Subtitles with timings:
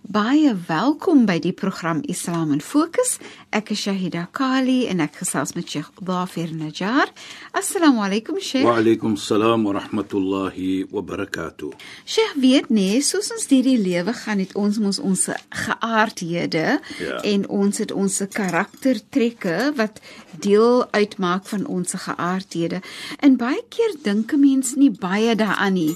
[0.00, 3.18] Baie welkom by die program Islam in Fokus.
[3.54, 7.12] Ek is Shahida Kali en ek gesels met Sheikh Dafir Najjar.
[7.54, 8.64] Assalamu alaykum Sheikh.
[8.66, 11.70] Wa alaykum salaam wa rahmatullahi wa barakatuh.
[12.08, 15.28] Sheikh weet nee, soos ons hierdie lewe gaan het ons mos ons
[15.66, 17.20] geaardhede Ja.
[17.22, 20.00] en ons het ons karaktertrekke wat
[20.40, 22.80] deel uitmaak van ons geaardhede.
[23.20, 25.94] En baie keer dink 'n mens nie baie daaraan nie.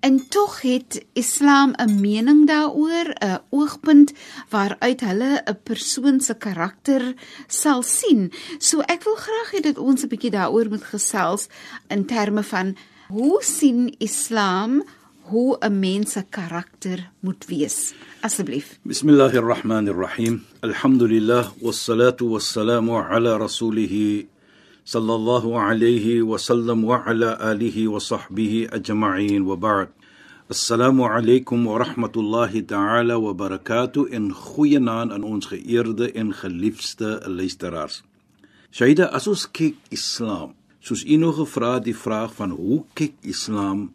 [0.00, 4.12] En tog het Islam 'n mening daaroor, 'n oogpunt
[4.48, 7.14] waaruit hulle 'n persoon se karakter
[7.46, 8.32] sal sien.
[8.58, 11.48] So ek wil graag hê dat ons 'n bietjie daaroor moet gesels
[11.88, 12.76] in terme van
[13.08, 14.84] hoe sien Islam
[15.20, 17.94] hoe 'n mens se karakter moet wees.
[18.20, 18.78] Asseblief.
[18.82, 20.44] Bismillahir Rahmanir Rahim.
[20.60, 24.26] Alhamdulillah wassalatu wassalamu ala rasulih
[24.86, 29.90] sallallahu alayhi wa sallam wa ala alihi wa sahbihi ajma'in wa ba'd.
[30.46, 38.04] Assalamu alaykum wa rahmatullahi ta'ala wa barakatuh in goeienaand aan ons geëerde en geliefde luisteraars.
[38.70, 43.90] Shaida, as ons kyk Islam, soos u nou gevra die vraag van hoe kyk Islam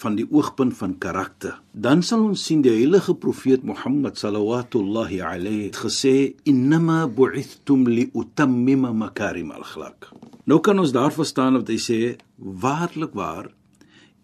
[0.00, 1.58] van die oogpunt van karakter.
[1.72, 8.10] Dan sal ons sien die heilige profeet Mohammed sallallahu alayhi het gesê innama bu'ithtum li
[8.14, 10.10] utammima makarim al-akhlaq.
[10.46, 12.00] Nou kan ons daar verstaan wat hy sê
[12.36, 13.52] waarlik waar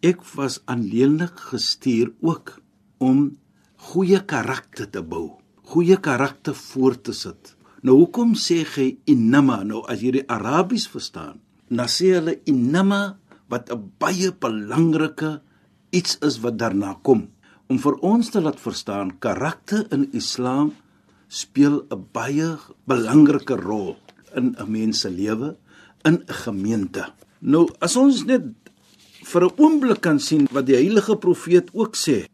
[0.02, 2.58] ek was aanleenlik gestuur ook
[2.98, 3.36] om
[3.92, 5.40] goeie karakter te bou,
[5.72, 7.54] goeie karakter voor te sit.
[7.82, 9.62] Nou hoekom sê hy innama?
[9.64, 13.16] Nou as jy die Arabies verstaan, dan sê hulle innama
[13.48, 15.40] wat 'n baie belangrike
[15.90, 17.28] iets is wat daarna kom
[17.70, 20.72] om vir ons te laat verstaan karakter in Islam
[21.28, 23.96] speel 'n baie belangrike rol
[24.34, 25.56] in 'n mens se lewe
[26.04, 27.04] in 'n gemeente.
[27.40, 28.42] Nou as ons net
[29.22, 32.26] vir 'n oomblik kan sien wat die heilige profeet ook sê,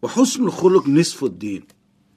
[0.00, 1.64] wa husnul khuluq nisfu din.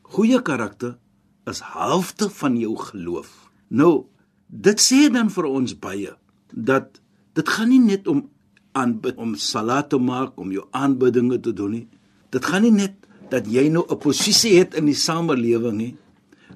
[0.02, 0.98] Goeie karakter
[1.46, 3.50] is halfte van jou geloof.
[3.70, 4.06] Nou
[4.48, 6.14] dit sê dan vir ons baie
[6.54, 7.02] dat
[7.34, 8.30] dit gaan nie net om
[8.76, 11.88] aanbid om salat te maak om jou aanbiddinge te doen nie.
[12.36, 12.96] Dit gaan nie net
[13.32, 15.96] dat jy nou 'n posisie het in die samelewing nie.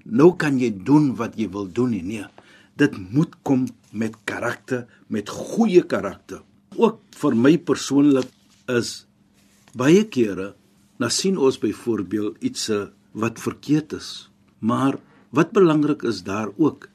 [0.05, 2.03] Nou kan jy doen wat jy wil doen nie.
[2.03, 2.25] Nee.
[2.75, 6.41] Dit moet kom met karakter, met goeie karakter.
[6.75, 8.27] Ook vir my persoonlik
[8.67, 9.05] is
[9.73, 10.53] baie kere
[10.99, 14.29] na sien ons byvoorbeeld iets eh, wat verkeerd is.
[14.59, 14.99] Maar
[15.29, 16.89] wat belangrik is daar ook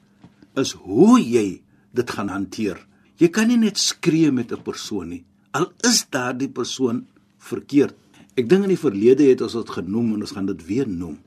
[0.55, 1.61] is hoe jy
[1.91, 2.79] dit gaan hanteer.
[3.15, 5.23] Jy kan nie net skree met 'n persoon nie.
[5.51, 7.05] Al is daardie persoon
[7.37, 7.95] verkeerd.
[8.35, 11.17] Ek dink in die verlede het ons dit genoem en ons gaan dit weer noem.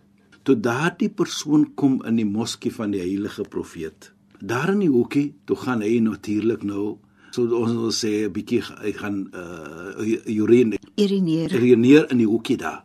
[0.42, 4.12] Toe daardie persoon kom in die moskee van die heilige profeet.
[4.40, 6.98] Daar in die hoekie, toe gaan hy natuurlik nou
[7.30, 11.50] so ons wil sê 'n bietjie hy gaan uh urine Irineer.
[11.50, 12.84] reëneer in die hoekie daar.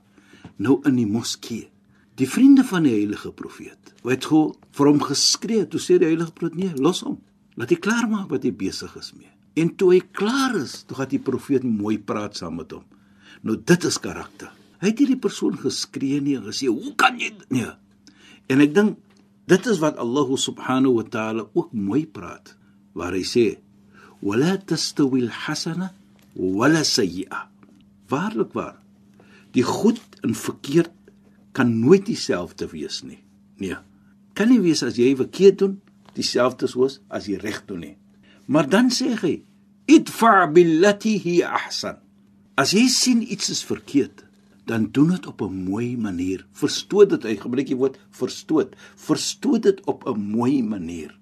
[0.58, 1.70] Nou in die moskee.
[2.16, 6.32] Die vriende van die heilige profeet, het gou vir hom geskree, toe sê die heilige
[6.32, 7.20] profeet: "Nee, los hom.
[7.60, 10.98] Laat hy klaar maak wat hy besig is mee." En toe hy klaar is, toe
[10.98, 12.86] gaan die profeet mooi praat saam met hom.
[13.46, 14.50] Nou dit is karakter.
[14.82, 17.72] Hy het hierdie persoon geskree nie en gesê, "Hoe kan jy dit?" nee.
[18.50, 18.98] En ek dink
[19.48, 22.56] dit is wat Allah subhanahu wa ta'ala ook mooi praat
[22.94, 23.60] waar hy sê,
[24.22, 25.94] "Wala tastawi al-hasana
[26.36, 27.50] wala sayyi'a."
[28.10, 28.78] Waarlik waar.
[29.52, 30.92] Die goed en verkeerd
[31.52, 33.24] kan nooit dieselfde wees nie.
[33.58, 33.78] Nee.
[34.34, 35.82] Kan nie wees as jy verkeerd doen
[36.16, 37.98] dieselfde soos as jy reg doen nie.
[38.46, 39.44] Maar dan sê hy,
[39.88, 41.98] "Idfa billati hi ahsan."
[42.56, 44.24] As jy sien iets is verkeerd,
[44.66, 46.46] dan doen dit op 'n mooi manier.
[46.52, 48.76] Verstoot dit, hy gebruik die woord verstoot.
[48.96, 51.18] Verstoot dit op 'n mooi manier.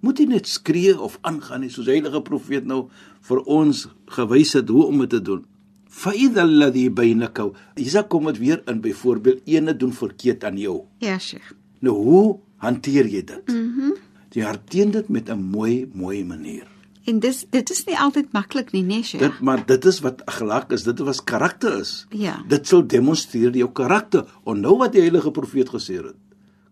[0.00, 2.88] Moet jy net skree of aangaan nie soos heilige profeet nou
[3.20, 5.44] vir ons gewys het hoe om dit te doen.
[5.88, 10.84] Fa idha alladhi bainaka Isa kom dit weer in byvoorbeeld ene doen verkeerd aan jou.
[10.98, 11.52] Ja, Sheikh.
[11.80, 13.46] Nou hoe hanteer jy dit?
[13.46, 13.86] Mhm.
[13.86, 13.94] Mm
[14.36, 16.66] jy hanteer dit met 'n mooi mooi manier.
[17.08, 19.22] En dis dit is nie altyd maklik nie, nee, Sheikh.
[19.22, 22.06] Dit maar dit is wat akhlaq is, dit wat karakter is.
[22.10, 22.44] Ja.
[22.48, 24.26] Dit sal demonstreer jou karakter.
[24.44, 26.18] Onthou wat die heilige profeet gesê het.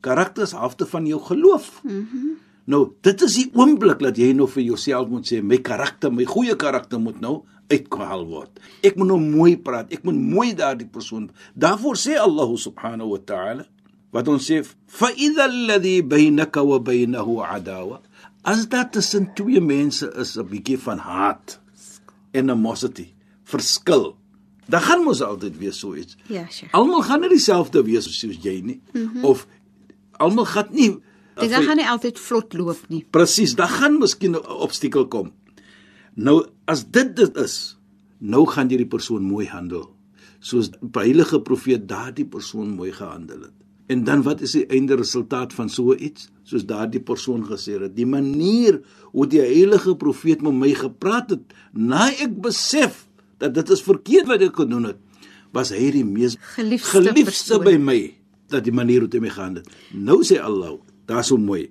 [0.01, 1.81] Karakter is halfte van jou geloof.
[1.85, 1.95] Mhm.
[1.95, 2.35] Mm
[2.67, 6.25] nou, dit is die oomblik dat jy nou vir jouself moet sê my karakter, my
[6.27, 8.59] goeie karakter moet nou uitgehaal word.
[8.83, 9.93] Ek moet nou mooi praat.
[9.95, 11.31] Ek moet mooi daardie persoon.
[11.55, 13.67] Daarvoor sê Allah subhanahu wa ta'ala
[14.13, 18.01] wat ons sê fa idha alladhi bainaka wa bainahu adawa
[18.47, 21.61] as daar tussen twee mense is 'n bietjie van haat
[22.35, 23.09] animosity
[23.45, 24.17] verskil.
[24.67, 26.17] Dan gaan mos altyd wees so iets.
[26.27, 26.75] Ja, Sheikh.
[26.75, 28.81] almal gaan nie dieselfde wees soos jy nie.
[28.93, 29.25] Mm -hmm.
[29.25, 29.47] of
[30.13, 30.97] almal gaan nie
[31.37, 33.05] Dit gaan nie altyd vlot loop nie.
[33.11, 35.33] presies dan gaan miskien 'n obstakel kom.
[36.15, 37.77] Nou as dit dit is
[38.19, 39.95] nou gaan jy die persoon mooi handel.
[40.41, 44.97] Soos die heilige profeet daardie persoon mooi gehandel het En dan wat is die einde
[44.99, 46.29] resultaat van so iets?
[46.47, 48.81] Soos daardie persoon gesê het, die manier
[49.13, 53.05] hoe die heilige profeet met my gepraat het, na ek besef
[53.43, 54.99] dat dit is verkeerd wat ek gedoen het,
[55.55, 57.65] was hy die mees Geliefde geliefde persoon.
[57.65, 58.01] by my
[58.53, 59.79] dat die manier hoe hy my gehandel het.
[59.95, 61.69] Nou sê Allah, daar so mooi,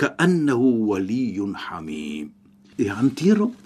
[0.00, 2.30] ka'annahu waliyyun hamim.
[2.76, 3.56] Die hanteer hom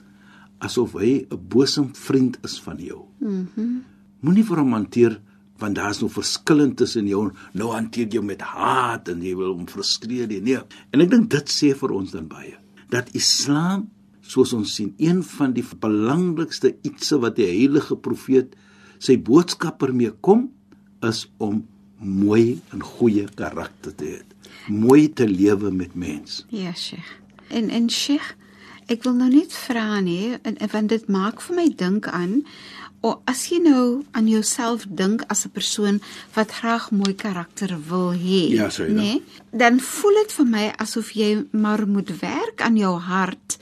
[0.64, 3.04] asof hy 'n bosom vriend is van jou.
[3.18, 3.46] Mhm.
[3.56, 3.82] Mm
[4.24, 5.20] Moenie vir hom hanteer
[5.62, 9.68] want daar's nou verskillend tussen jou nou hanteer jy met haat en jy wil hom
[9.70, 10.28] frustreer.
[10.28, 10.60] Nee.
[10.90, 12.56] En ek dink dit sê vir ons dan baie
[12.92, 13.88] dat Islam
[14.24, 18.54] soos ons sien een van die belangrikste ietsie wat die heilige profeet
[19.02, 20.48] sy boodskapper mee kom
[21.04, 21.64] is om
[21.98, 24.22] mooi en goeie karakter te hê.
[24.68, 26.44] Mooi te lewe met mens.
[26.48, 27.10] Ja, Sheikh.
[27.48, 28.34] En en Sheikh,
[28.88, 30.38] ek wil nou net vra nee,
[30.72, 32.42] want dit maak vir my dink aan
[33.04, 36.00] o as jy nou aan jouself dink as 'n persoon
[36.34, 38.96] wat graag mooi karakter wil hê, Ja, sê jy dan.
[38.96, 39.22] nee,
[39.52, 43.58] dan voel dit vir my asof jy maar moet werk aan jou hart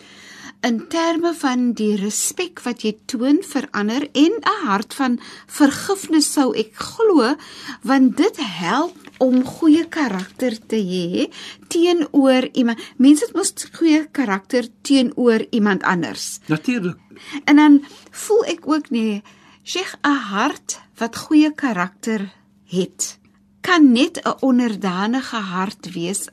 [0.62, 5.18] in terme van die respek wat jy toon vir ander en 'n hart van
[5.48, 7.34] vergifnis sou ek glo
[7.82, 11.30] want dit help om goeie karakter te hê
[11.68, 12.78] teenoor iemand.
[12.98, 16.38] Mense het mos goeie karakter teenoor iemand anders.
[16.48, 16.96] Natuurlik.
[17.44, 19.22] En dan voel ek ook nee,
[19.64, 22.32] Sheikh 'n hart wat goeie karakter
[22.64, 23.18] het,
[23.60, 26.28] kan net 'n onderdanige hart wees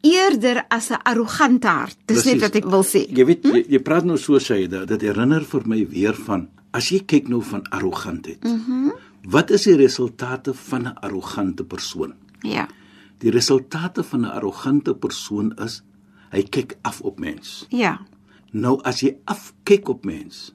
[0.00, 1.96] eerder as 'n arrogante hart.
[2.04, 2.40] Dis net Presies.
[2.40, 3.16] wat ek wil sê.
[3.16, 6.48] Jy weet jy, jy praat nou so sê dit dit herinner vir my weer van
[6.70, 8.42] as jy kyk nou van arrogantheid.
[8.44, 8.72] Mhm.
[8.72, 8.92] Mm
[9.28, 12.14] wat is die resultate van 'n arrogante persoon?
[12.40, 12.68] Ja.
[13.18, 15.82] Die resultate van 'n arrogante persoon is
[16.30, 17.66] hy kyk af op mens.
[17.68, 18.00] Ja.
[18.52, 20.52] Nou as jy afkyk op mens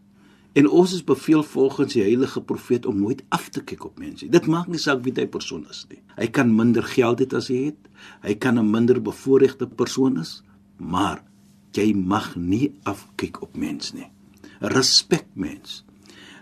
[0.54, 4.28] en ons is beveel volgens die heilige profeet om nooit af te kyk op mense.
[4.30, 5.98] Dit maak nie saak wie hy persoon is nie.
[6.14, 7.90] Hy kan minder geld hê as hy het.
[8.22, 10.44] Hy kan 'n minder bevoorregte persoon is,
[10.78, 11.24] maar
[11.74, 14.12] jy mag nie afkyk op mens nie.
[14.62, 15.84] Respek mens.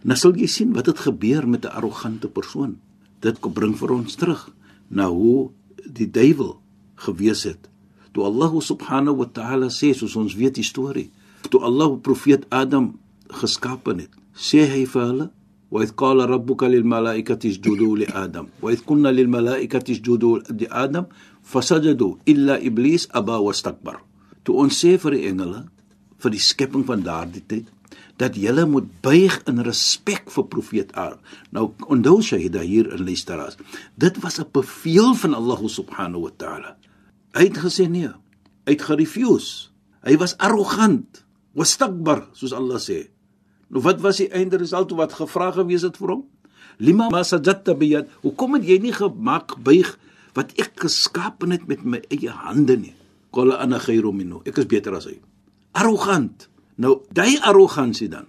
[0.03, 2.79] Nou sal jy sien wat het gebeur met 'n arrogante persoon.
[3.19, 4.51] Dit kom bring vir ons terug
[4.89, 5.51] na hoe
[5.85, 6.59] die duiwel
[6.95, 7.69] gewees het.
[8.11, 11.11] Toe Allah subhanahu wa ta'ala sê soos ons weet die storie,
[11.50, 12.98] toe Allah profeet Adam
[13.28, 15.30] geskaap het, sê hy vir hulle
[15.70, 21.04] وإذ قال ربك للملائكة اسجدوا لآدم وإذ قلنا للملائكة اسجدوا لآدم
[21.42, 23.96] فسجدوا إلا إبليس أبى واستكبر
[24.46, 25.64] toe ons sê vir die engele
[26.22, 27.72] vir die skepping van daardie tyd
[28.16, 31.20] dat julle moet buig in respek vir profeet Adam.
[31.52, 33.58] Nou onthou jy dat hier in luisteraars.
[33.94, 36.76] Dit was 'n bevel van Allah subhanahu wa taala.
[37.34, 38.08] Hy het gesê nee.
[38.64, 39.68] Hy het gerefuse.
[40.02, 41.24] Hy was arrogant,
[41.57, 43.09] wastakbar soos Allah sê.
[43.71, 46.23] Nou wat was die einde result wat gevra gewees het vir hom?
[46.79, 48.09] Lima ma sajadta biyad.
[48.23, 49.93] Hoekom het jy nie gemaak buig
[50.35, 52.95] wat ek geskaap het met my eie hande nie?
[53.31, 54.41] Qala ana khairu minhu.
[54.47, 55.17] Ek is beter as hy.
[55.79, 56.47] Arrogant.
[56.81, 58.27] Nou, daai arrogansie dan.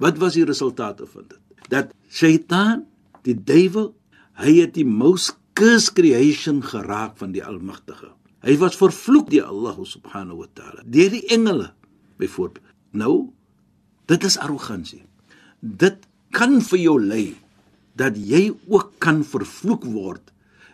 [0.00, 1.40] Wat was die resultate van dit?
[1.68, 2.86] Dat Satan,
[3.26, 3.92] die duiwel,
[4.40, 8.12] hy het die most cursed creation geraak van die Almagtige.
[8.42, 11.70] Hy was vervloek deur Allah subhanahu wa taala, deur die engele
[12.22, 12.72] byvoorbeeld.
[12.92, 13.32] Nou,
[14.10, 15.02] dit is arrogansie.
[15.60, 17.26] Dit kan vir jou lei
[17.98, 20.32] dat jy ook kan vervloek word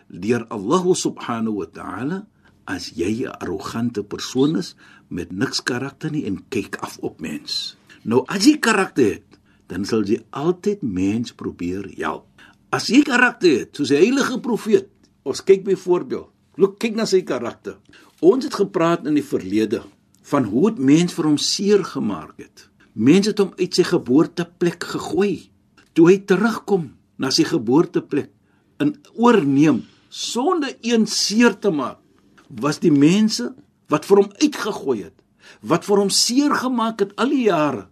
[0.09, 2.19] deur Allah subhanahu wa taala
[2.65, 4.75] as jy 'n arrogante persoon is
[5.09, 7.75] met niks karakter nie en kyk af op mens.
[8.03, 9.29] Nou as jy karakter het,
[9.67, 12.25] dan sal jy altyd mens probeer help.
[12.71, 14.89] As jy karakter het, soos die heilige profeet,
[15.23, 17.77] ons kyk byvoorbeeld, look kyk na sy karakter.
[18.21, 19.83] Ons het gepraat in die verlede
[20.29, 22.67] van hoe dit mens vir hom seer gemaak het.
[22.93, 25.49] Mense het hom uit sy geboorteplek gegooi.
[25.93, 28.31] Toe hy terugkom na sy geboorteplek
[28.79, 31.99] en oorneem sonder een seer te maak,
[32.47, 33.51] was die mense
[33.91, 35.19] wat vir hom uitgegooi het.
[35.61, 37.87] wat vir hom seer gemaak het al die jare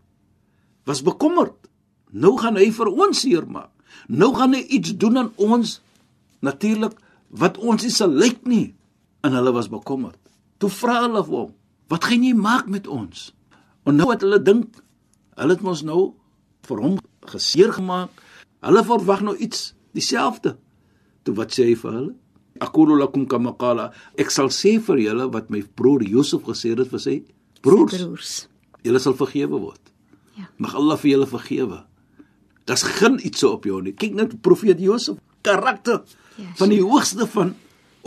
[0.87, 1.55] was bekommerd.
[2.15, 3.73] Nou gaan hy vir ons seer maak.
[4.07, 5.81] Nou gaan hy iets doen aan ons
[6.39, 6.95] natuurlik
[7.27, 8.71] wat ons nie sal lyk nie.
[9.25, 10.19] En hulle was bekommerd.
[10.61, 11.51] Toe vra hulle vir hom,
[11.87, 13.33] "Wat gaan jy maak met ons?"
[13.85, 14.83] En nou het hulle dink
[15.37, 16.13] hulle het mos nou
[16.67, 16.97] vir hom
[17.29, 18.09] geseer gemaak.
[18.65, 20.57] Hulle verwag nou iets dieselfde.
[21.23, 22.13] Toe wat sê hy vir hulle?
[22.59, 26.89] Aqulu lakum kama qala ek sal sê vir julle wat my broer Josef gesê het
[26.89, 27.23] vir sy
[27.61, 27.97] broers.
[27.97, 28.47] broers.
[28.83, 29.93] Julle sal vergewe word.
[30.37, 30.49] Ja.
[30.57, 31.85] Mag Allah vir julle vergewe.
[32.65, 33.93] Daar's geen iets so op jou nie.
[33.93, 36.03] Kyk net profeet Josef, karakter
[36.37, 37.55] Ja, van die hoogste van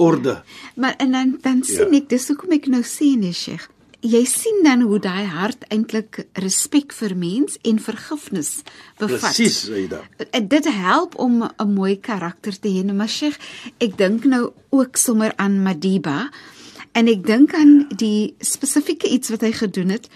[0.01, 0.41] orde.
[0.77, 1.99] Maar en dan dan sien Ja.
[2.01, 3.69] ek dis hoekom ek nou sê nee Sheikh.
[4.01, 8.63] Jy sien dan hoe daai hart eintlik respek vir mens en vergifnis
[8.99, 9.21] bevat.
[9.37, 10.01] Presies, Aida.
[10.49, 12.83] Dit help om 'n mooi karakter te hê.
[12.85, 13.37] Nou, Maar Sheikh,
[13.79, 16.31] ek dink nou ook sommer aan Madiba
[16.93, 20.09] en ek dink aan die spesifieke iets wat hy gedoen het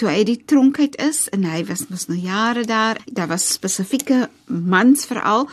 [0.00, 3.00] toe hy die tronk uit is en hy was mos nou jare daar.
[3.06, 5.48] Daar was spesifieke mans veral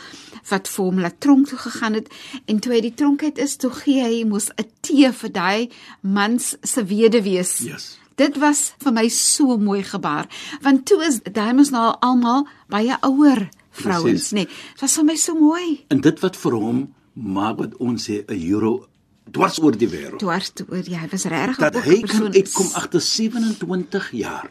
[0.50, 2.10] wat vir hom laat tronk toe gegaan het
[2.50, 5.70] en toe hy die tronk uit is, toe gee hy mos 'n tee vir daai
[6.00, 7.58] mans se weduwees.
[7.62, 7.98] Yes.
[8.16, 10.26] Dit was vir my so mooi gebaar
[10.62, 14.34] want toe is daai mos nou al almal baie ouer vrouens nê.
[14.34, 15.84] Nee, dit was vir my so mooi.
[15.88, 18.88] En dit wat vir hom maak wat ons sê 'n euro
[19.30, 20.18] dwars oor die wêreld.
[20.18, 24.10] Dwars oor ja, hy was regtig Dat ook 'n hy kan persoon- uitkom agter 27
[24.12, 24.50] jaar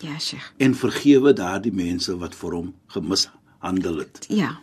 [0.00, 0.52] Ja, Sheikh.
[0.56, 4.26] en vergewe daardie mense wat vir hom gemishandel het.
[4.28, 4.58] Ja.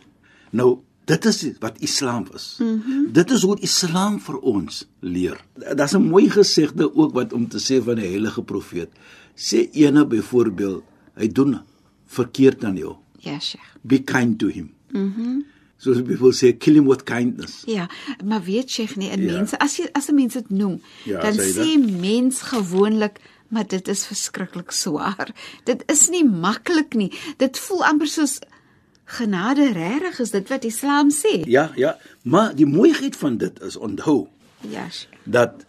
[0.50, 2.56] Nou, dit is wat Islam is.
[2.58, 3.12] Mm -hmm.
[3.12, 5.40] Dit is hoe Islam vir ons leer.
[5.74, 8.88] Daar's 'n mooi gesegde ook wat om te sê van die heilige profeet.
[9.34, 10.82] Sê ene byvoorbeeld,
[11.14, 11.60] hy doen
[12.06, 12.94] verkeerd aan jou.
[13.18, 13.64] Ja, Sheikh.
[13.82, 14.72] Be kind to him.
[14.90, 15.20] Mhm.
[15.20, 15.44] Mm
[15.78, 17.62] Soos people say kill him with kindness.
[17.66, 17.88] Ja,
[18.24, 19.32] maar weet Sheikh nie, en Ja.
[19.32, 23.18] mense as jy as 'n mens dit noem, Ja, dan sê sê mens gewoonlik
[23.48, 25.28] maar dit is verskriklik swaar.
[25.64, 27.12] Dit is nie maklik nie.
[27.36, 28.38] Dit voel amper soos
[29.04, 31.44] genade regtig is dit wat Islam sê.
[31.46, 34.26] Ja, ja, maar die mooiheid van dit is onthou
[34.60, 35.12] Ja, Sheikh.
[35.24, 35.64] dat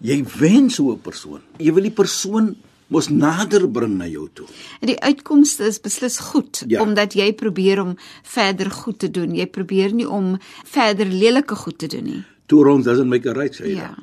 [0.00, 1.40] jy wen so 'n persoon.
[1.58, 2.56] Jy wil die persoon
[2.92, 4.46] mos nader bring na jou toe.
[4.80, 6.82] En die uitkomste is beslis goed Ja.
[6.82, 9.34] omdat jy probeer om verder goed te doen.
[9.34, 12.22] Jy probeer nie om verder lelike goed te doen nie.
[12.46, 13.80] Two wrongs doesn't make a right, sê jy.
[13.80, 13.94] Ja.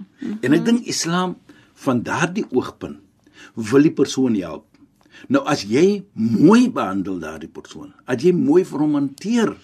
[0.42, 1.38] En ek dink Islam
[1.86, 2.98] van daardie oogpunt
[3.56, 4.66] wil die persoon help.
[5.28, 9.56] Nou as jy mooi behandel daardie persoon, as jy mooi vir hom hanteer,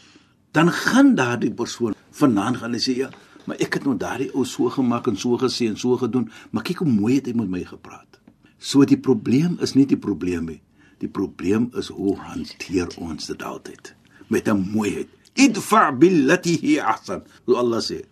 [0.52, 3.10] dan gaan daardie persoon vanaand gaan sê ja,
[3.46, 6.64] maar ek het nou daardie ou so gemaak en so gesê en so gedoen, maar
[6.64, 8.20] kyk hoe mooi het hy met my gepraat.
[8.66, 10.62] So die probleem is nie die probleem nie.
[11.04, 13.94] Die probleem is hoe hanteer ons dit altyd
[14.28, 15.10] met 'n mooiheid.
[15.36, 17.22] Idfa billati hi ahsan.
[17.46, 18.06] So Allah sê,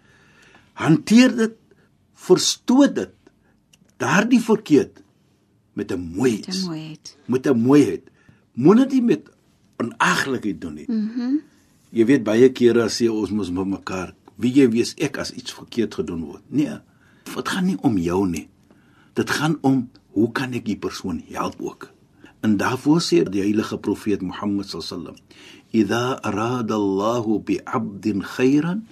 [0.73, 1.55] hanteer dit,
[2.13, 3.13] verstoot dit.
[3.97, 5.01] Daardie verkeerd
[5.73, 7.17] met 'n mooi Dit is mooiheid.
[7.25, 8.09] met 'n mooiheid.
[8.53, 9.29] Moenie dit met
[9.77, 10.85] onaglikheid doen nie.
[10.87, 11.21] Mhm.
[11.21, 11.41] Mm
[11.93, 15.31] jy weet baie kere as sê ons mos met mekaar, wie jy wees ek as
[15.31, 16.41] iets verkeerd gedoen word.
[16.49, 16.79] Nee,
[17.35, 18.49] dit gaan nie om jou nie.
[19.13, 21.89] Dit gaan om hoe kan ek die persoon help ook?
[22.43, 25.15] En daarvoor sê die heilige profeet Mohammed sallam:
[25.71, 28.83] "Idha arada Allahu bi 'abdin khairan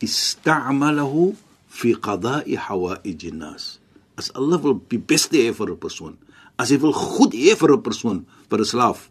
[0.00, 1.34] ista'malahu
[1.66, 3.78] fi qada'i hawa'ij an-nas."
[4.16, 6.14] As Allah wil die beste hê vir 'n persoon,
[6.58, 9.10] as hy wil goed hê vir 'n persoon, vir 'n slaaf,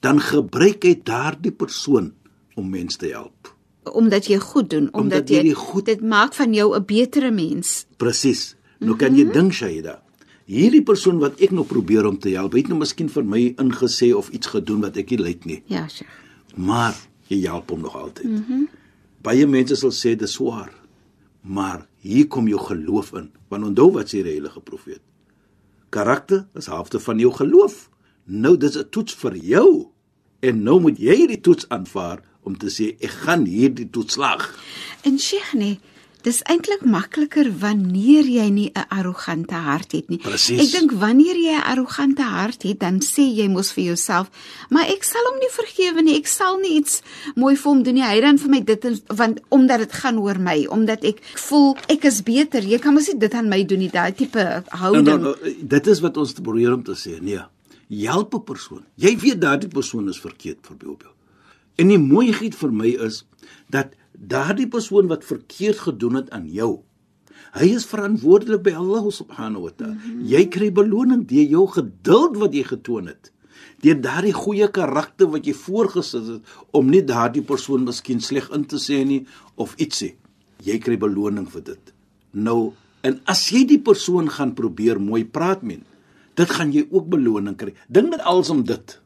[0.00, 2.12] dan gebruik hy daardie persoon
[2.56, 3.54] om mense te help.
[3.86, 7.30] Omdat jy goed doen, omdat, Omdat jy jy goed- dit maak van jou 'n betere
[7.30, 7.86] mens.
[7.96, 8.54] Presies.
[8.80, 10.02] Nou kan jy dink Shaida.
[10.46, 14.12] Hierdie persoon wat ek nou probeer om te help, het nou miskien vir my ingesê
[14.14, 16.10] of iets gedoen wat ek nie lyk nie, Ja, Sheikh.
[16.56, 16.94] maar
[17.28, 18.24] jy help hom nog altyd.
[18.30, 18.68] Mm -hmm.
[19.22, 20.70] Baie mense sal sê dis swaar.
[21.42, 23.30] Maar hier kom jou geloof in.
[23.48, 25.00] Want onthou wat sê die heilige profeet.
[25.90, 27.90] Karakter is helfte van jou geloof.
[28.24, 29.86] Nou dis 'n toets vir jou.
[30.40, 34.58] En nou moet jy hierdie toets aanvaar om te sê ek gaan hierdie toets slaag.
[35.02, 35.78] En Sheikh nee,
[36.26, 40.18] dis eintlik makliker wanneer jy nie 'n arrogante hart het nie.
[40.18, 40.60] Presies.
[40.60, 44.30] Ek dink wanneer jy 'n arrogante hart het, dan sê jy mos vir jouself,
[44.70, 46.16] maar ek sal hom nie vergewe nie.
[46.16, 47.02] Ek sal nie iets
[47.36, 48.02] mooi vir hom doen nie.
[48.02, 52.04] Hy dan vir my dit want omdat dit gaan oor my, omdat ek voel ek
[52.04, 52.62] is beter.
[52.62, 55.04] Jy kan mos nie dit aan my doen nie, daai tipe Nou, houding.
[55.04, 57.20] nou, nou, dit is wat ons probeer om te sê.
[57.20, 57.40] Nee.
[57.88, 58.84] Help 'n persoon.
[58.96, 61.14] Jy weet daardie persoon is verkeerd voorbeeld.
[61.76, 63.24] En die mooiheid vir my is
[63.70, 63.86] dat
[64.18, 66.82] daardie persoon wat verkeerd gedoen het aan jou,
[67.56, 69.94] hy is verantwoordelik by Allah subhanahu wa ta'ala.
[69.94, 70.26] Mm -hmm.
[70.26, 73.32] Jy kry beloning deur jou geduld wat jy getoon het.
[73.80, 78.64] Deur daardie goeie karakter wat jy voorgesit het om nie daardie persoon miskien sleg in
[78.64, 80.16] te sê nie of ietsie.
[80.64, 81.92] Jy kry beloning vir dit.
[82.32, 85.80] Nou, en as jy die persoon gaan probeer mooi praat met,
[86.34, 87.74] dit gaan jy ook beloning kry.
[87.88, 89.00] Dink dit als om dit.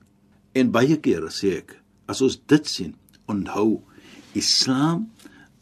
[0.53, 1.77] En baie kere sê ek,
[2.11, 2.95] as ons dit sien,
[3.31, 3.83] onthou,
[4.33, 5.11] Islam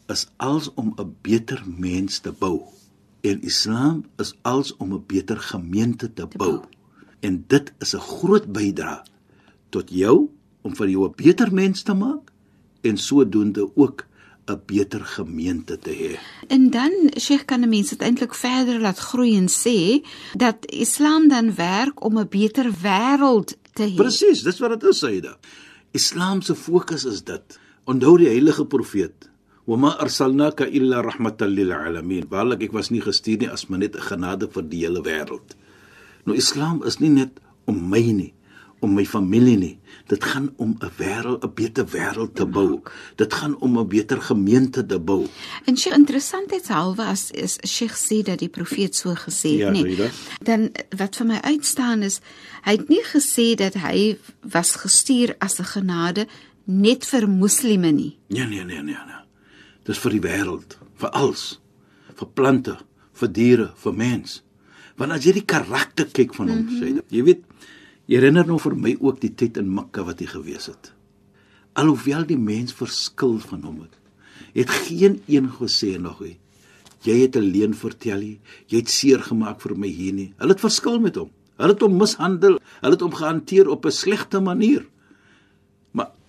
[0.07, 2.61] is als om 'n beter mens te bou.
[3.21, 6.59] En Islam is als om 'n beter gemeente te bou.
[7.19, 9.01] En dit is 'n groot bydrae
[9.69, 10.29] tot jou
[10.61, 12.31] om van jou 'n beter mens te maak
[12.81, 14.07] en sodoende ook
[14.45, 16.19] 'n beter gemeente te hê.
[16.47, 21.27] En dan Sheikh kan 'n mens dit eintlik verder laat groei en sê dat Islam
[21.27, 23.95] dan werk om 'n beter wêreld te hê.
[23.95, 25.37] Presies, dis wat dit is, Saida.
[25.91, 27.59] Islam se fokus is dit.
[27.85, 29.29] Onthou die heilige profeet,
[29.65, 33.79] "Wa ma arsalnaka illa rahmatan lil alamin." Waarlik ek was nie gestuur nie as maar
[33.79, 35.55] net 'n genade vir die hele wêreld.
[36.25, 38.33] Nou Islam is nie net om my nie,
[38.81, 39.79] om my familie nie.
[40.07, 42.81] Dit gaan om 'n wêreld, 'n beter wêreld te bou.
[43.15, 45.27] Dit gaan om 'n beter gemeente te bou.
[45.65, 49.83] En sy interessantheidshalwe as is Sheikh sê dat die profeet so gesê het, Ja, nee.
[49.83, 50.09] Rita.
[50.43, 52.19] Dan wat vir my uitstaan is,
[52.63, 56.27] hy het nie gesê dat hy was gestuur as 'n genade
[56.69, 58.11] net vir moslime nie.
[58.29, 59.21] Nee, nee, nee, nee, nee.
[59.89, 61.43] Dis vir die wêreld, vir alles.
[62.19, 62.75] Vir plante,
[63.17, 64.39] vir diere, vir mens.
[64.99, 66.79] Want as jy die karakter kyk van hom, mm -hmm.
[66.81, 67.05] sê dit.
[67.09, 67.43] Jy weet,
[68.05, 70.93] jy herinner nou vir my ook die tyd in Mekka wat hy gewees het.
[71.73, 73.95] Alhoewel die mens verskil van hom het,
[74.53, 76.37] het geen een gesê nog hy
[77.05, 78.37] jy het alleen vertel jy,
[78.71, 80.29] jy het seer gemaak vir my hier nie.
[80.39, 81.29] Hulle het verskil met hom.
[81.59, 84.85] Hulle het hom mishandel, hulle het hom gehanteer op 'n slegte manier.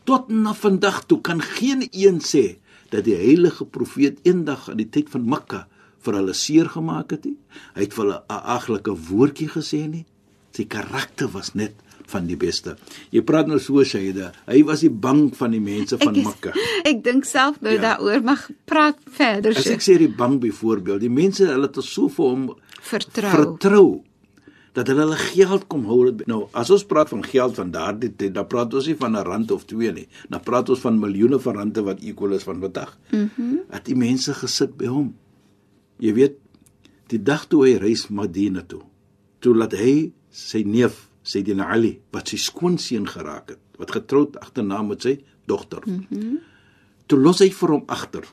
[0.06, 2.56] Maar tot na vandag toe kan geen een sê
[2.90, 5.66] dat die heilige profeet eendag aan die tyd van Mekka
[6.02, 7.36] vir hulle seer gemaak het nie.
[7.74, 10.04] Hy het vir hulle 'n aglike woordjie gesê nie.
[10.52, 11.72] Sy karakter was net
[12.06, 12.76] van die beste.
[13.12, 14.32] Jy praat nou so Shaida.
[14.46, 16.52] Hy was nie bang van die mense van is- Mekka.
[16.84, 17.80] Ek dink self nou Ja.
[17.80, 22.08] daaroor mag praat verder As ek sê die bang byvoorbeeld, die mense hulle het so
[22.08, 23.30] vir hom Vertrou.
[23.30, 24.02] vertrou
[24.76, 26.06] dat hulle hulle geld kom hou.
[26.06, 26.26] het.
[26.30, 29.24] Nou, as ons praat van geld van daardie tyd, dan praat ons nie van 'n
[29.24, 30.08] rand of twee nie.
[30.28, 32.98] Dan praat ons van miljoene van rande wat equal is van vandag.
[33.10, 33.28] Mhm.
[33.36, 35.14] Mm dat die mense gesit by hom.
[35.98, 36.36] Jy weet,
[37.06, 38.82] die dag toe hy reis Madina toe,
[39.38, 44.82] toe laat hy sy neef, Sayyidina Ali, wat sy skoonseun geraak het, wat getroud agterna
[44.82, 45.82] met sy dogter.
[45.86, 46.04] Mhm.
[46.10, 46.38] Mm
[47.10, 48.24] toe los hy vir hom agter.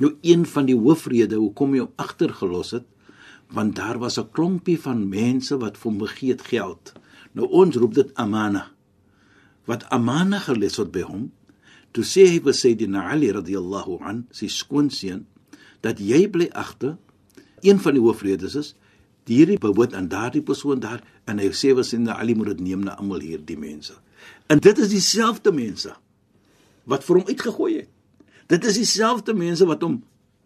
[0.00, 2.86] Nou een van die hoofrede hoekom hy hom agtergelos het,
[3.52, 6.92] want daar was 'n klompie van mense wat vir hom gegee het geld.
[7.32, 8.70] Nou ons roep dit amana.
[9.64, 11.32] Wat amana gelees word by hom,
[11.90, 15.26] toe sê hy vir Sayyidina Ali radhiyallahu an, sy skoonseun,
[15.80, 16.96] dat jy bly agter.
[17.60, 18.74] Een van die hoofredes is
[19.24, 22.80] hierdie behoort aan daardie persoon daar en hy sê vir Sayyidina Ali moet dit neem
[22.84, 23.94] na almal hierdie mense.
[24.46, 25.92] En dit is dieselfde mense
[26.84, 27.88] wat vir hom uitgegooi het.
[28.46, 30.02] Dit is dieselfde mense wat hom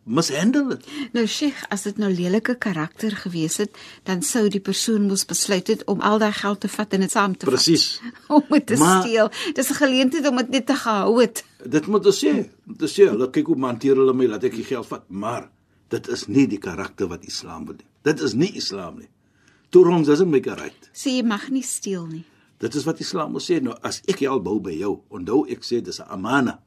[0.07, 0.85] mishandel het.
[1.13, 3.75] Nou Sheikh, as dit nou lelike karakter gewees het,
[4.07, 7.11] dan sou die persoon moes besluit het om al daai geld te vat en dit
[7.11, 8.01] saam te Presies.
[8.03, 8.13] vat.
[8.37, 9.31] Om dit te Maar- steel.
[9.55, 11.45] Dis 'n geleentheid om dit net te gehou het.
[11.67, 12.47] Dit moet ons sê.
[12.67, 15.51] Om te sê, hulle kyk hoe hanteer hulle my, laat ek die geld vat, maar
[15.89, 17.85] dit is nie die karakter wat Islam wil hê.
[18.03, 19.09] Dit is nie Islam nie.
[19.71, 20.91] Torong doesn't make it right.
[20.95, 22.25] Sê jy mag nie steel nie.
[22.59, 23.61] Dit is wat Islam wil sê.
[23.63, 26.61] Nou as ek geld bou by jou, onthou ek sê dis 'n amana.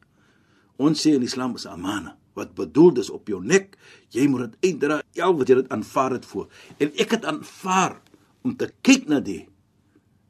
[0.77, 3.75] Ons sê in Islam is 'n amana wat bedoel dis op jou nek.
[4.15, 6.47] Jy moet dit uitdra, al wat jy dit aanvaar het voor.
[6.79, 7.99] En ek het aanvaar
[8.47, 9.43] om te kyk na die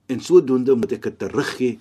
[0.09, 1.77] en sodoende moet ek dit teruggee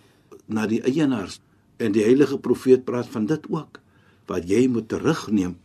[0.52, 1.40] na die eienaars.
[1.80, 3.80] En die heilige profeet praat van dit ook
[4.28, 5.56] wat jy moet terugneem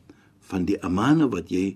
[0.47, 1.73] van die amana wat jy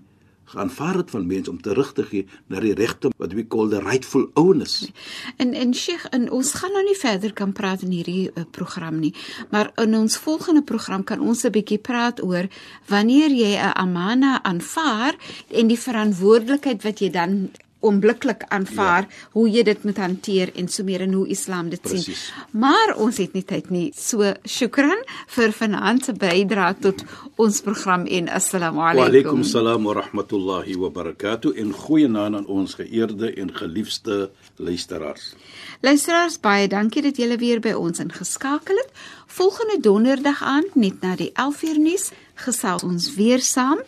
[0.52, 3.80] geaanvaar het van mense om terug te gee na die regte wat we call the
[3.84, 4.88] rightful owners.
[5.36, 8.98] En en Sheikh, en ons gaan nou nie verder kan praat in hierdie uh, program
[9.02, 9.14] nie,
[9.50, 12.48] maar in ons volgende program kan ons 'n bietjie praat oor
[12.88, 15.16] wanneer jy 'n amana aanvaar
[15.48, 19.28] en die verantwoordelikheid wat jy dan onmiddellik aanvaar ja.
[19.32, 22.04] hoe jy dit moet hanteer en so meer en hoe Islam dit Precies.
[22.26, 22.60] sien.
[22.60, 23.92] Maar ons het nie tyd nie.
[23.96, 24.98] So shukran
[25.36, 27.04] vir vanaand se bydrae tot
[27.36, 29.44] ons program en assalamu Wa alaykum alaykum.
[29.44, 35.34] salaam wa rahmatullahi wa barakatuh en goeienaand aan ons geëerde en geliefde luisteraars.
[35.80, 38.90] Luisteraars, baie dankie dat julle weer by ons ingeskakel het.
[39.26, 43.78] Volgende donderdag aand net na die 11uur nuus gesels ons weer saam.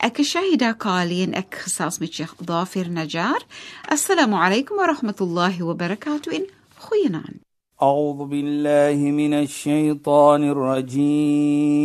[0.00, 3.38] اك شهيدا قالين اك خصاص من شيخ ظافر نجار
[3.92, 6.46] السلام عليكم ورحمة الله وبركاته إن
[6.78, 7.34] خوينان
[7.82, 11.80] أعوذ بالله من الشيطان الرجيم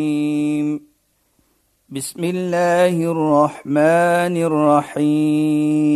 [1.90, 5.96] بسم الله الرحمن الرحيم